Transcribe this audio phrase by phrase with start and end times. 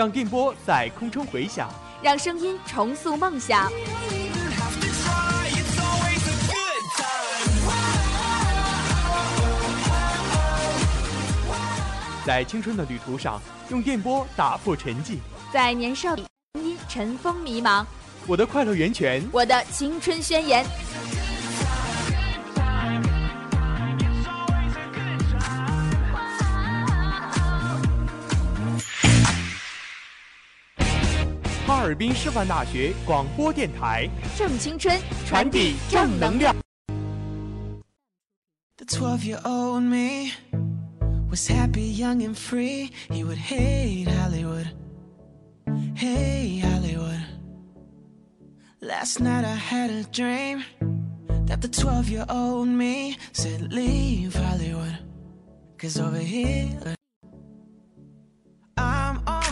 [0.00, 1.68] 让电波在空中回响，
[2.00, 3.70] 让声音重塑梦想。
[12.24, 15.18] 在青春的旅途上，用电波打破沉寂；
[15.52, 17.84] 在年少里，声音尘封迷茫。
[18.26, 20.64] 我的快乐源泉，我的青春宣言。
[31.79, 36.55] 哈尔滨师范大学广播电台，正青春，传递正能量。
[38.77, 40.31] The twelve-year-old me
[41.29, 42.91] was happy, young and free.
[43.09, 44.67] He would hate Hollywood,
[45.95, 47.21] hey Hollywood.
[48.79, 50.63] Last night I had a dream
[51.47, 54.99] that the twelve-year-old me said, Leave Hollywood,
[55.79, 56.95] cause over here.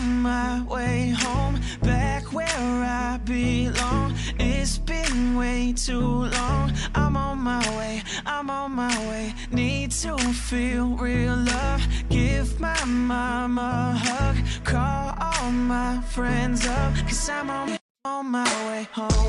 [0.09, 4.15] My way home, back where I belong.
[4.39, 6.73] It's been way too long.
[6.95, 9.35] I'm on my way, I'm on my way.
[9.51, 11.83] Need to feel real love.
[12.09, 14.37] Give my mama a hug.
[14.65, 19.29] Call all my friends up, cause I'm on, on my way home.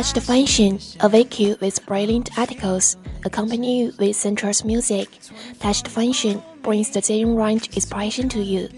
[0.00, 5.08] Touch the function, awake you with brilliant articles, accompany you with sensuous music.
[5.60, 8.68] Touch the function brings the zero range inspiration to you.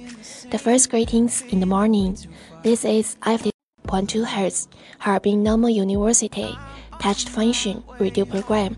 [0.50, 2.16] The first greetings in the morning.
[2.62, 6.56] This is 50.2 Hz, Harbin Normal University.
[7.00, 8.76] Touch the function radio program.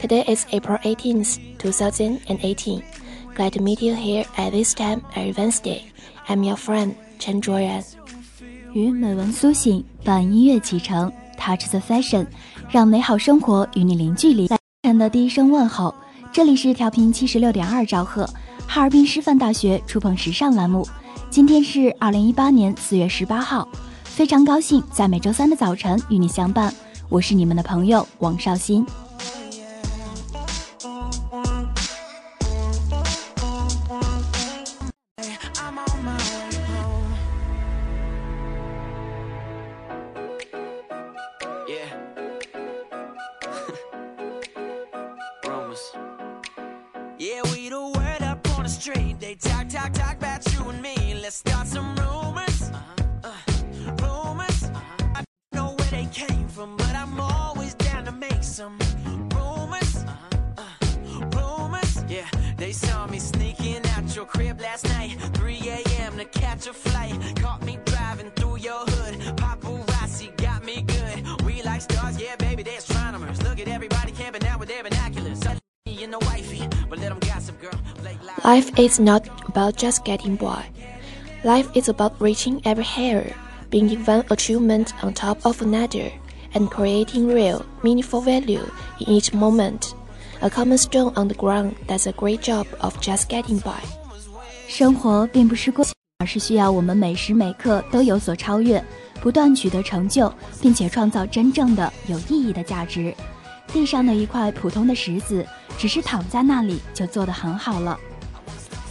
[0.00, 2.84] Today is April 18th, 2018.
[3.34, 5.90] Glad to meet you here at this time every Wednesday.
[6.28, 7.84] I'm your friend Chen Zhuoran.
[8.72, 11.12] 与美文苏醒，伴音乐启程
[11.45, 12.25] ，Touch the Fashion，
[12.71, 14.49] 让美好生活与你零距离。
[14.81, 15.93] 晨的第一声问候，
[16.31, 18.27] 这里是调频七十六点二兆赫，
[18.67, 20.87] 哈尔滨师范大学触碰时尚栏目。
[21.29, 23.67] 今天是二零一八年四月十八号，
[24.03, 26.73] 非常高兴在每周三的早晨与你相伴。
[27.09, 28.83] 我是你们的朋友王绍欣。
[62.57, 66.17] They saw me sneaking out your crib last night, 3 a.m.
[66.17, 67.13] to catch a flight.
[67.37, 69.15] Caught me driving through your hood.
[69.37, 71.41] Paparazzi got me good.
[71.43, 73.41] We like stars, yeah, baby, they're astronomers.
[73.43, 75.41] Look at everybody camping out with their binoculars.
[78.43, 80.65] Life is not about just getting by.
[81.43, 83.35] Life is about reaching every hair,
[83.69, 86.11] being one achievement on top of another,
[86.53, 88.69] and creating real, meaningful value
[88.99, 89.95] in each moment.
[90.45, 93.81] A common stone on the ground does a great job of just getting by.
[94.67, 95.83] 生活并不是过，
[96.19, 98.83] 而是需要我们每时每刻都有所超越，
[99.19, 100.31] 不断取得成就，
[100.61, 103.11] 并且创造真正的有意义的价值。
[103.73, 105.43] 地上的一块普通的石子，
[105.79, 107.97] 只是躺在那里就做得很好了。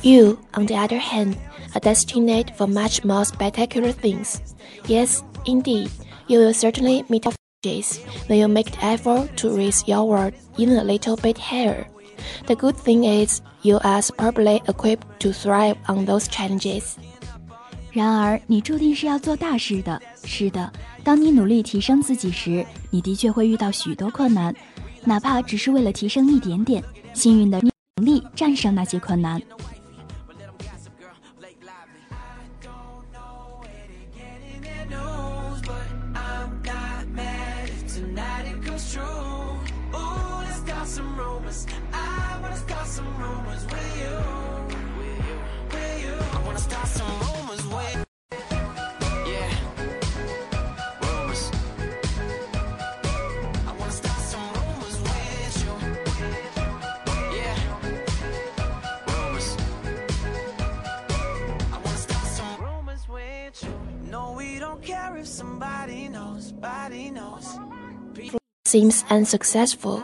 [0.02, 1.36] You, on the other hand,
[1.72, 4.38] are destined for much more spectacular things.
[4.88, 5.88] Yes, indeed,
[6.26, 7.32] you will certainly meet
[7.63, 11.85] challenges when you make the effort to raise your world even a little bit higher.
[12.47, 16.95] The good thing is, you are superbly equipped to thrive on those challenges.
[17.91, 19.99] 然而，你注定是要做大事的。
[20.23, 20.71] 是的，
[21.03, 24.53] 当你努力提升自己时，你的确会遇到许多困难，
[25.03, 26.83] 哪怕只是为了提升一点点。
[27.13, 29.41] 幸运的你，能力战胜那些困难。
[68.65, 70.03] seems unsuccessful,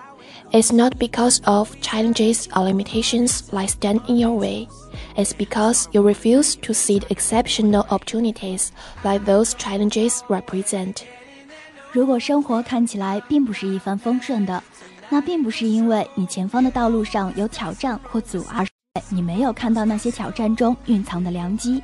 [0.52, 4.68] it's not because of challenges or limitations like stand in your way.
[5.16, 8.72] It's because you refuse to see the exceptional opportunities
[9.04, 11.04] like those challenges represent.
[11.92, 14.62] 如果生活看起来并不是一帆风顺的，
[15.10, 18.66] 那并不是因为你前方的道路上有挑战或阻碍，
[19.10, 21.82] 你没有看到那些挑战中蕴藏的良机。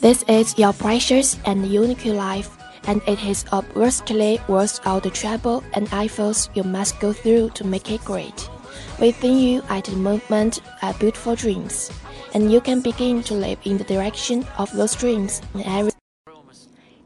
[0.00, 2.48] This is your precious and unique life
[2.86, 7.64] and it is obviously worth all the trouble and efforts you must go through to
[7.64, 8.48] make it great.
[8.98, 11.90] Within you at the moment are beautiful dreams,
[12.32, 15.92] and you can begin to live in the direction of those dreams in every.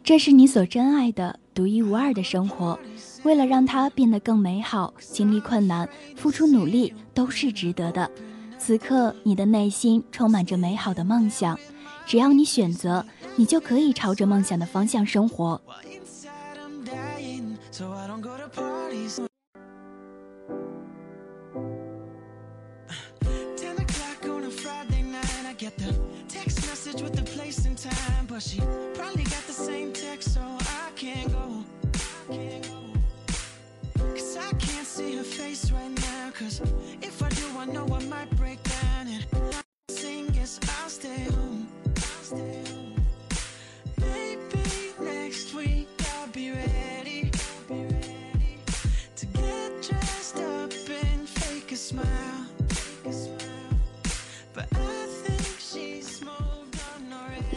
[0.05, 2.79] 这是你所珍爱的、独一无二的生活。
[3.25, 8.09] 为了让它变得更美好，经历困难、付出努力都是值得的。
[8.57, 11.59] 此刻，你的内心充满着美好的梦想。
[12.07, 13.05] 只要你选择，
[13.36, 15.62] 你就可以朝着梦想的方向生活。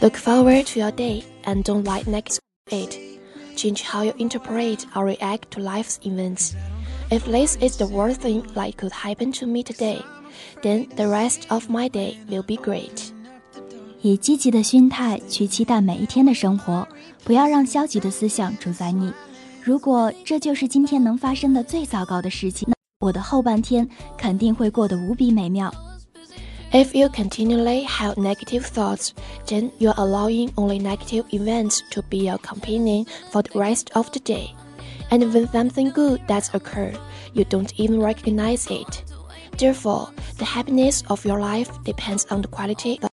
[0.04, 2.38] Look forward to your day and don't let next
[2.70, 2.98] it.
[3.56, 6.54] Change how you interpret or react to life's events.
[7.10, 10.02] If this is the worst thing that could happen to me today,
[10.62, 13.10] then the rest of my day will be great.
[14.02, 16.88] 以积极的心态去期待每一天的生活，
[17.24, 19.12] 不要让消极的思想主宰你。
[19.62, 23.86] 如果这就是今天能发生的最糟糕的事情，那我的后半天
[24.16, 25.70] 肯定会过得无比美妙。
[26.72, 29.12] If you continually have negative thoughts,
[29.46, 34.08] then you are allowing only negative events to be your companion for the rest of
[34.12, 34.50] the day.
[35.10, 36.92] And when something good does occur,
[37.34, 39.02] you don't even recognize it.
[39.58, 43.10] Therefore, the happiness of your life depends on the quality of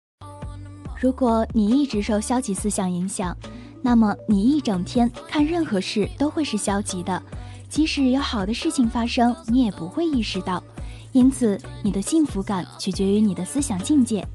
[1.01, 3.35] 如果你一直受消极思想影响，
[3.83, 7.23] 那么你一整天看任何事都会是消极的，
[7.71, 10.63] 即使有好的事情发生，你也不会意识到。
[11.14, 14.26] 因此，你的幸福感取决于你的思想境界。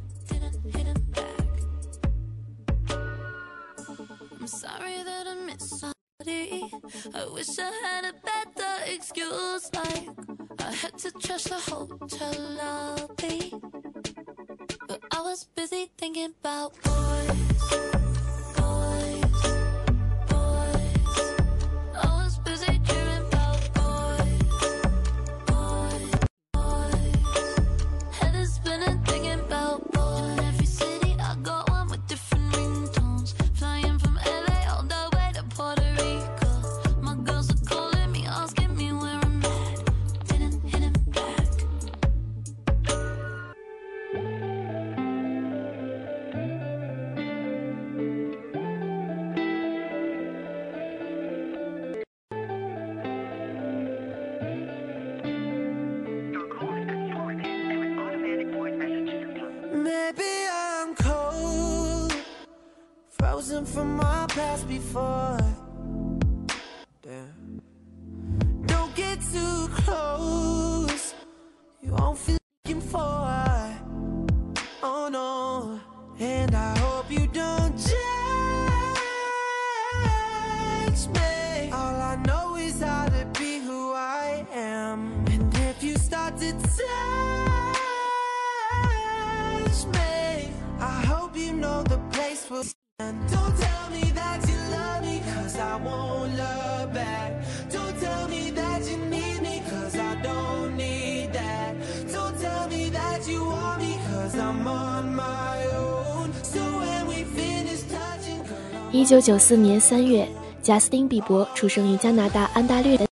[108.92, 110.26] 一九九四年三月，
[110.62, 113.05] 贾斯汀·比伯出生于加拿大安大略的。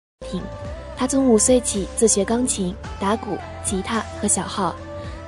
[1.05, 4.75] 他从五岁起自学钢琴、打鼓、吉他和小号。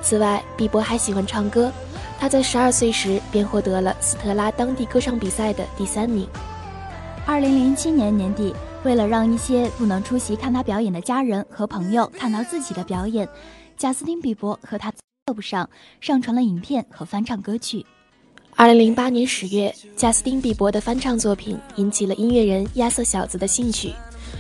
[0.00, 1.70] 此外，比伯还喜欢唱歌。
[2.18, 6.26] 他在十二岁时便获得了斯特拉当地歌唱比赛的第三名。
[7.26, 8.54] 二零零七年年底，
[8.84, 13.28] 为了让一些不能出席看他表演的家人和朋友看到自己的表演，
[13.76, 14.90] 贾斯汀·比伯和他
[15.26, 15.68] YouTube 上
[16.00, 17.84] 上传了影片和翻唱歌曲。
[18.54, 23.92] 二零零八年十月，贾斯汀·比伯的翻唱作品引起了音乐人亚瑟小子的兴趣，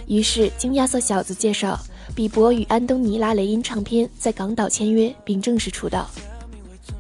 [0.06, 1.78] 于是经亚瑟小子介绍，
[2.14, 6.08] 比伯与安东尼拉雷音唱片在港岛签约，并正式出道。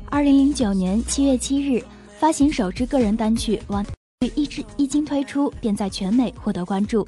[0.08, 1.84] 二零零九年七月七日，
[2.18, 3.84] 发行首支个人单曲《One》，
[4.34, 7.06] 一支一经推出便在全美获得关注。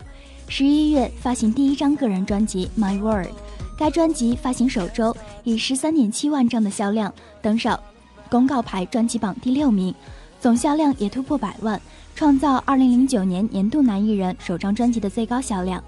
[0.49, 3.27] 十一月发行第一张个人专辑《My World》，
[3.79, 7.79] 该专辑发行首周以十三点七万张的销量登上
[8.31, 9.95] 公告牌专辑榜第六名，
[10.41, 11.81] 总销量也突破百万，
[12.19, 15.81] 创造二零零九年年度男艺人首张专辑的最高销量。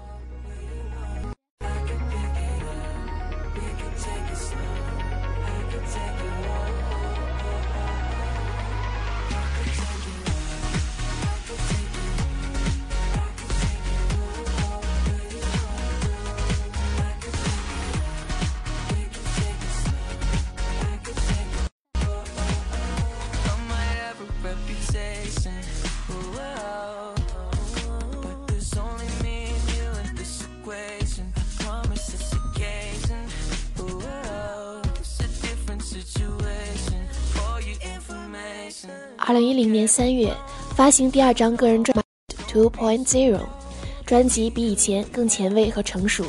[39.41, 40.33] 一零年三月，
[40.75, 43.37] 发行第二张个人专辑《Two Point Zero》，
[44.05, 46.23] 专辑比以前更前卫和成熟，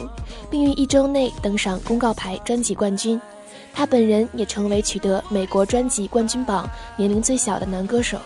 [0.51, 3.21] 并于一周内登上公告牌专辑冠军。
[3.75, 8.19] 他本人也成为取得美国专辑冠军榜年龄最小的男歌手。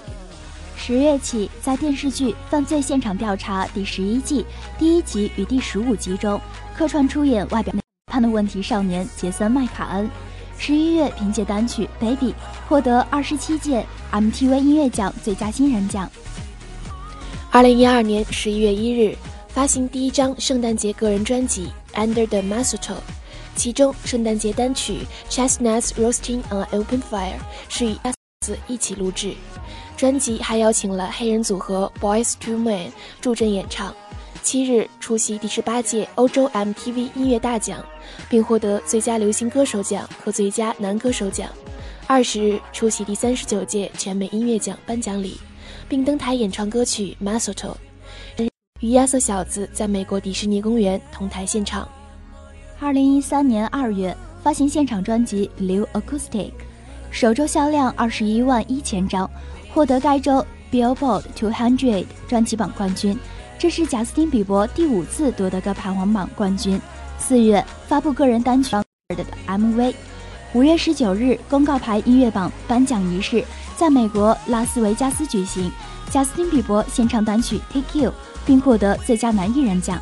[0.76, 4.44] 十月起，在电视剧《犯罪现场调查》第十一季
[4.78, 6.40] 第一集与第十五集中
[6.76, 7.74] 客串出演外表
[8.06, 10.08] 叛的问题少年杰森·麦卡恩。
[10.58, 12.32] 十一月，凭借单曲《Baby》
[12.68, 16.10] 获得二十七届 MTV 音乐奖最佳新人奖。
[17.50, 19.16] 二零一二年十一月一日，
[19.48, 22.94] 发行第一张圣诞节个人专辑《Under the Mistletoe》，
[23.54, 25.00] 其中圣诞节单曲
[25.32, 27.32] 《Chestnuts Roasting on an Open Fire》
[27.68, 28.12] 是与亚
[28.46, 29.34] 瑟一起录制。
[29.96, 33.94] 专辑还邀请了黑人组合 Boys to Men 助阵演唱。
[34.46, 37.84] 七日出席第十八届欧洲 MTV 音乐大奖，
[38.28, 41.50] 并获得最佳流行歌手奖和最佳男歌手奖。
[42.06, 45.40] 二十日出席第三十九届全美音乐奖颁奖礼，
[45.88, 47.74] 并登台演唱歌曲《Mistletoe》，
[48.78, 51.88] 与亚瑟小子在美国迪士尼公园同台献唱。
[52.78, 56.30] 二零一三年二月发行现场专辑《Blue Acoustic》，
[57.10, 59.28] 首周销量二十一万一千张，
[59.74, 63.18] 获得该周 Billboard 200专辑榜冠军。
[63.58, 66.78] 这是贾斯汀·比伯第五次夺得个排行榜冠军。
[67.18, 68.76] 四月发布个人单曲
[69.46, 69.94] MV。
[70.52, 73.42] 五月十九日，公告牌音乐榜颁奖仪式
[73.74, 75.72] 在美国拉斯维加斯举行。
[76.10, 78.10] 贾斯汀·比伯献唱单曲《Take You》，
[78.44, 79.98] 并获得最佳男艺人奖。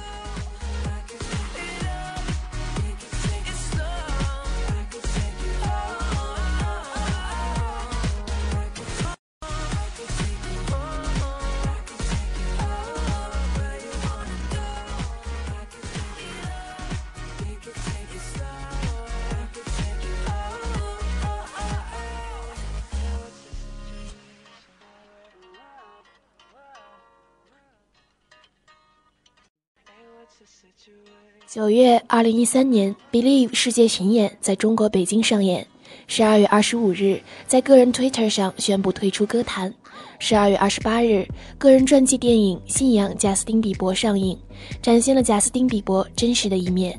[31.46, 35.64] 九月，二零一三年，《Believe》世界巡演在中国北京上演。
[36.06, 39.72] 十二月二十五日，在个人 Twitter 上宣布退出歌坛。
[40.18, 44.36] 十二月二十八日，个人传记电影《信仰贾斯汀·比伯》上映，
[44.82, 46.98] 展现了贾斯汀·比伯真实的一面。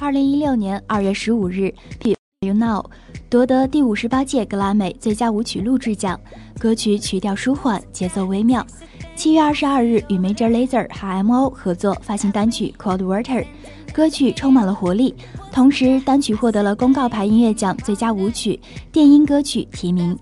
[0.00, 1.72] 二零一六年二月十五日，
[2.40, 2.82] 《You Know》
[3.30, 6.20] 夺得第五十八届格莱美最佳舞曲录制奖，
[6.58, 8.66] 歌曲曲调舒缓，节奏微妙。
[9.14, 13.44] 七月二十二日，与 Major Lazer 和 M.O 合作发行单曲《Cold Water》，
[13.92, 15.14] 歌曲充满了活力。
[15.52, 18.60] 同时，单曲获得了公告牌音乐奖最佳舞曲、
[18.92, 20.18] 电音歌曲提名。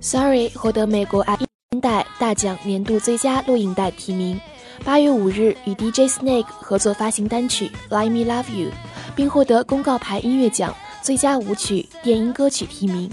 [0.00, 1.38] Sorry 获得美国爱
[1.70, 4.38] 音带大奖年度最佳录影带提名。
[4.84, 8.68] 八月五日与 DJ Snake 合作发行单曲《Let Me Love You》，
[9.14, 13.08] 并获得公告牌音乐奖最佳舞曲电音歌曲提名。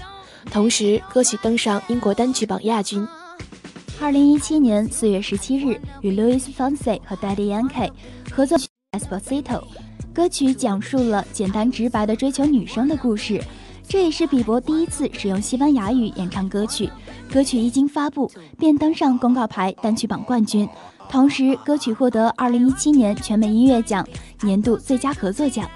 [0.51, 3.07] 同时，歌曲登上英国单曲榜亚军。
[4.01, 7.91] 二零一七年四月十七日，与 Louis Fonsi 和 Daddy Yankee
[8.31, 8.57] 合作
[8.91, 9.43] 《Despacito》，
[10.13, 13.41] 歌曲讲述了简单直白的追求女生的故事。
[13.87, 16.89] 这也是比伯第一次使用西班牙语演唱歌曲。
[17.31, 20.67] 歌曲一经发布，便登上公告牌单曲榜冠军。
[21.09, 24.07] 同时，歌曲获得二零一七年全美音乐奖
[24.41, 25.69] 年度最佳合作奖。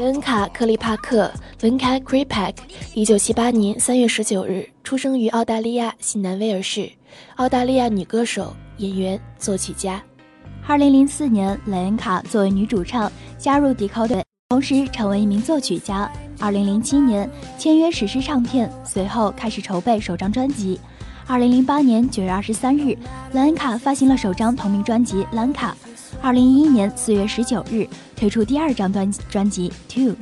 [0.00, 1.30] 雷恩卡·克利帕克
[1.60, 2.54] （Lenka Kripak），
[2.94, 6.90] 一九七八年三月十九日出生于澳大利亚西南威尔士，
[7.36, 10.02] 澳大利亚女歌手、演员、作曲家。
[10.66, 16.10] 二零零四年，雷恩卡作为女主唱加入迪考队，同时成为一名作曲家。
[16.38, 20.80] 二零零七年签约史诗唱片，随后开始筹备首张专辑。
[21.30, 22.98] 二零零八年九月二十三日，
[23.30, 25.70] 莱恩卡发行了首张同名专辑《兰卡》。
[26.20, 30.12] 二零一一年四月十九日推出第二张专专辑《Two》。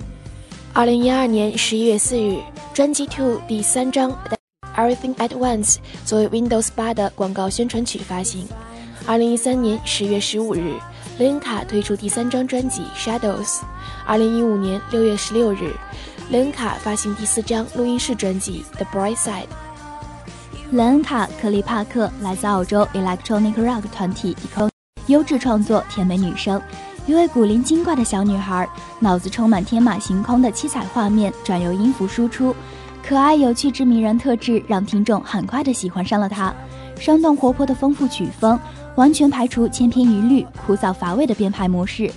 [0.75, 2.39] 二零一二年十一月四日，
[2.75, 4.11] 专辑《Two》第三张
[4.77, 8.47] 《Everything at Once》作为 Windows 八的广告宣传曲发行。
[9.07, 10.75] 二零一三年十月十五日，
[11.19, 13.47] 莱恩卡推出第三张专辑《Shadows》。
[14.05, 15.73] 二零一五年六月十六日，
[16.29, 19.45] 莱恩卡发行第四张录音室专辑《The Bright Side》。
[20.71, 24.69] 莱恩卡·克里帕克来自澳洲 Electronic Rock 团体 Eco，。
[25.07, 26.61] 优质创作，甜美女声，
[27.07, 28.69] 一位古灵精怪的小女孩，
[29.01, 32.55] 脑子充满天马行空的七彩画面，转由音符输出，
[33.03, 36.55] 可爱有趣之迷人特质让听众很快的喜欢上了她。
[36.99, 38.61] 生动活泼的丰富曲风，
[38.95, 42.13] 完全排除千篇一律、枯燥乏味的编排模式，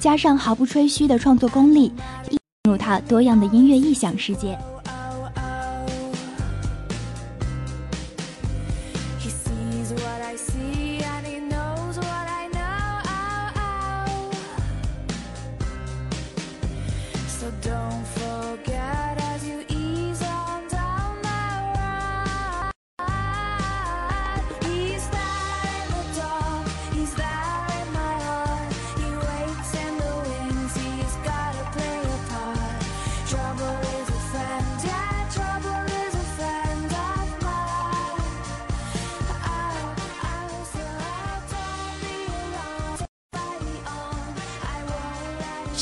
[0.00, 1.92] 加上毫不吹嘘的创作功力，
[2.28, 2.36] 进
[2.68, 4.58] 入她多样的音乐异想世界。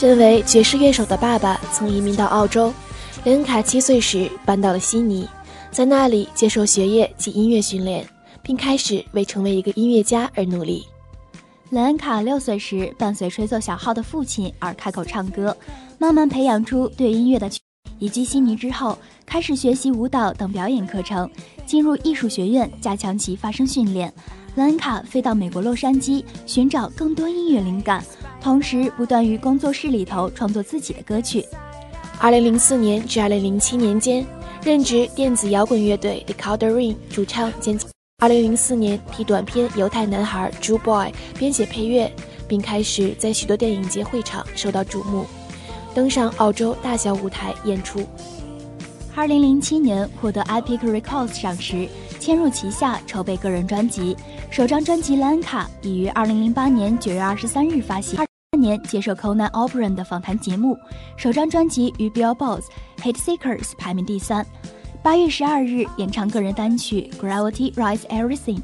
[0.01, 2.73] 身为爵士乐手的爸爸，曾移民到澳洲。
[3.25, 5.29] 雷恩卡七岁时搬到了悉尼，
[5.71, 8.09] 在那里接受学业及音乐训练，
[8.43, 10.87] 并开始为成为一个音乐家而努力。
[11.69, 15.55] 雷恩卡六岁时，伴随吹奏小号的父亲而开口唱歌，
[15.99, 17.51] 慢慢培养出对音乐的。
[17.99, 21.31] 移居悉尼之后，开始学习舞蹈等表演课程，
[21.67, 24.11] 进入艺术学院加强其发声训练。
[24.61, 28.05] 雷恩卡飞到美国洛杉矶，寻找更多音乐灵感。
[28.42, 31.42] 同时，不断于工作室里头创作自己的歌曲。
[32.18, 34.23] 二零零四年至二零零七年间，
[34.62, 37.79] 任职电子摇滚乐队 The c o l d e r i n 主唱兼。
[38.18, 42.12] 二零零四年，替短片《犹太男孩》Jew Boy 编写配乐，
[42.46, 45.25] 并开始在许多电影节会场受到瞩目，
[45.94, 48.07] 登上澳洲大小舞台演出。
[49.14, 51.88] 二零零七年，获得 Epic Records 赏识，
[52.21, 54.17] 签入旗下筹备个人专辑。
[54.51, 58.21] 首张专辑《兰卡》已于二零零八年九月二十三日发行。
[58.21, 60.77] 二年接受 Conan O'Brien 的访谈节目，
[61.17, 62.63] 首张专辑于 Billboard
[62.99, 64.47] Hit Seekers 排名第三。
[65.03, 68.61] 八月十二日演唱个人单曲 Gravity Rise Everything。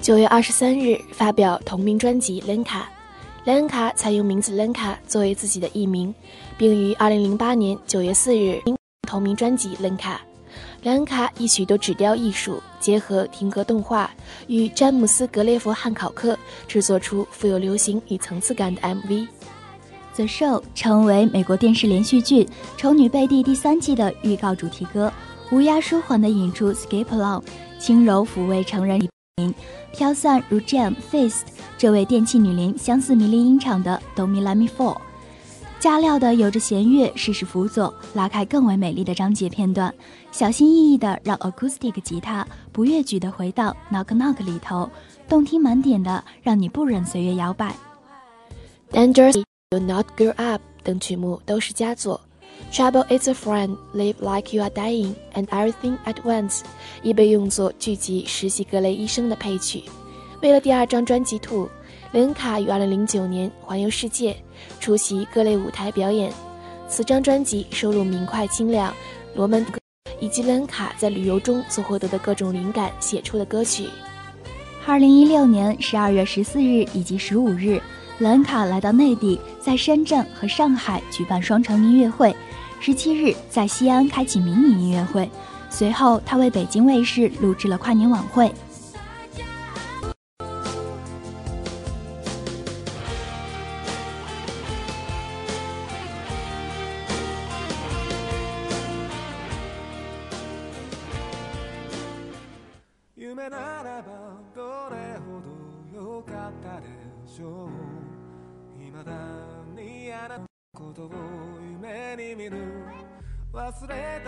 [0.00, 2.64] 九月二十三日发表同名专辑《Lenka》，
[3.44, 6.14] 莱恩卡采用名字 Lenka 作为自己的艺名，
[6.56, 8.62] 并于二零零八年九月四日
[9.02, 9.98] 同名专辑《Lenka》。
[10.82, 14.08] 莱恩卡以许多纸雕艺术结合停格动画
[14.46, 19.08] 与詹姆斯·格雷佛汉考克制作出富有流行与层次感的 MV，
[20.14, 22.44] 《The Show》成为美国电视连续剧
[22.76, 25.12] 《丑女贝蒂》第三季的预告主题歌，
[25.50, 27.42] 乌鸦舒缓地引出 Skip Along，
[27.80, 29.00] 轻柔抚慰成人。
[29.92, 31.42] 飘散如 Jam Fist
[31.76, 34.96] 这位电器女伶相似迷离音场的 Do Me Let Me Fall，
[35.78, 39.92] 加料的有着弦乐适时辅佐，拉开更为美丽的章节片段，
[40.32, 44.90] 小心翼翼的让 acoustic 吉他不越矩的回到 Knock Knock 里头，
[45.28, 47.76] 动听满点的让你不忍随月摇摆。
[48.90, 52.20] Dangerous Do Not Grow Up 等曲目都是佳作。
[52.72, 56.62] Trouble is a friend, live like you are dying, and everything at once，
[57.02, 59.84] 亦被用作剧集《实习格雷医生》的配曲。
[60.42, 61.64] 为了第二张专辑《兔》，
[62.12, 64.36] 雷恩卡于2009年环游世界，
[64.80, 66.32] 出席各类舞台表演。
[66.88, 68.94] 此张专辑收录明快清亮、
[69.34, 69.78] 罗门歌，
[70.20, 73.88] 以及雷恩卡在旅游中所获得的各种灵感写出的歌曲。
[74.86, 77.82] 2016年12月14日以及15日。
[78.18, 82.34] 兰卡来到内地，在深圳和上海举办双城音乐会，
[82.80, 85.28] 十七日在西安开启迷你音乐会，
[85.68, 88.50] 随后他为北京卫视录制了跨年晚会。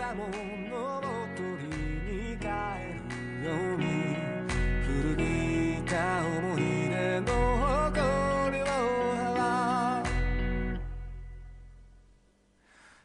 [0.09, 0.31] たもの
[0.97, 1.01] を
[1.37, 3.85] 取りに帰るように
[4.81, 5.21] 古び
[5.83, 7.27] た思い出の
[7.85, 8.65] 誇りを
[9.15, 10.73] 払う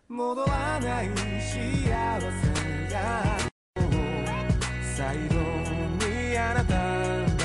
[0.08, 1.04] 戻らない
[1.40, 2.40] 幸せ
[2.90, 2.96] が
[4.96, 5.34] 最後
[6.06, 6.72] にあなた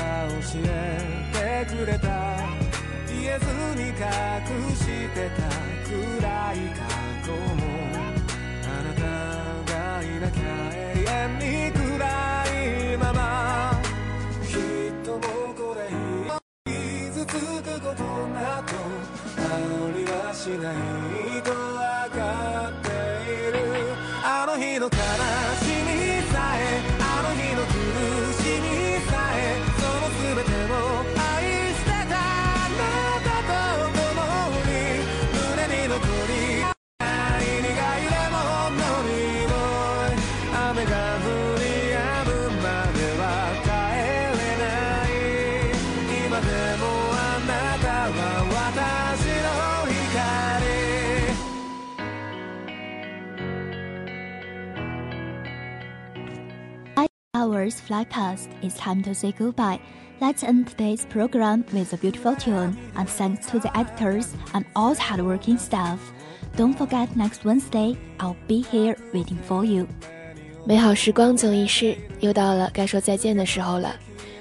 [0.40, 2.08] 教えてくれた
[3.06, 3.44] 言えず
[3.76, 3.94] に隠
[4.74, 5.42] してた
[5.86, 5.94] 暗
[6.54, 6.80] い過
[7.26, 7.89] 去も
[10.20, 10.42] なきゃ
[10.74, 13.80] 永遠に暗いまま
[14.46, 14.58] きっ
[15.02, 15.20] ともう
[15.54, 15.88] これ
[16.70, 18.76] 傷つくことなど
[19.38, 19.56] あ
[19.96, 21.29] りはしない
[57.49, 58.49] Hours fly past.
[58.61, 59.79] It's time to say goodbye.
[60.21, 64.93] Let's end today's program with a beautiful tune, and thanks to the editors and all
[64.93, 65.99] the hardworking staff.
[66.55, 69.87] Don't forget next Wednesday, I'll be here waiting for you.
[70.65, 73.95] 美好时光总一逝，又到了该说再见的时候了。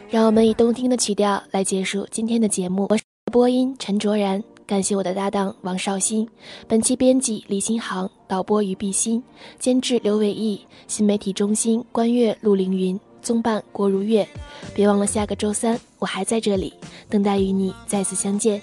[0.09, 2.87] 让我们以动听的曲调来结束今天的节目。
[2.91, 6.29] 我是播音陈卓然，感谢我的搭档王绍兴，
[6.69, 9.24] 本期编辑李新航， 导播于碧欣，
[9.58, 14.28] 监制刘伟毅，新媒体中心关悦陆凌云，综办郭如月。
[14.76, 16.72] 别忘了下个周三，我还在这里，
[17.10, 18.62] 等待与你再次相见。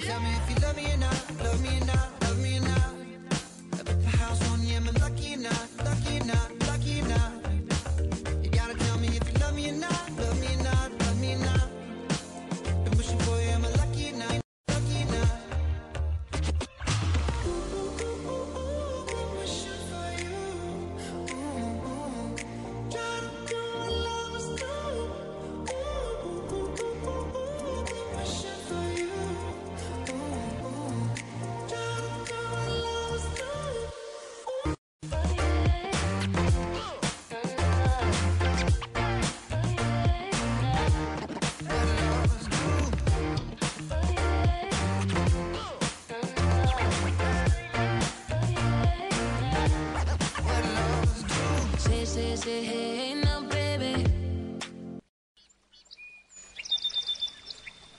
[0.00, 2.21] Tell me if you love me or not, love me or not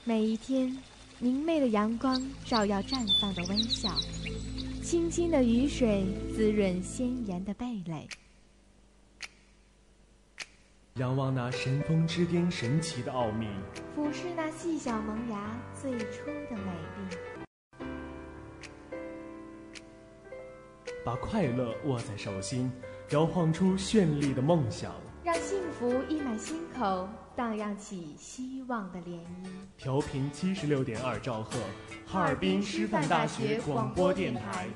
[0.04, 0.78] 每一天，
[1.18, 3.90] 明媚的阳光照耀绽放的微笑，
[4.84, 8.06] 清新的雨水滋润鲜艳的蓓蕾。
[10.94, 13.48] 仰望那神峰之巅神奇的奥秘，
[13.96, 17.16] 俯视那细小萌芽最初的美丽。
[21.04, 22.70] 把快乐握在手心，
[23.10, 29.48] 摇晃出绚丽的梦想，让幸福溢满心口，荡漾起希望的涟漪。
[29.76, 31.58] 调频七十六点二兆赫，
[32.06, 34.66] 哈尔滨师范大学广播电台，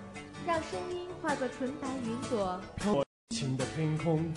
[0.47, 4.31] 让声音化作纯白云朵，飘晴的天空。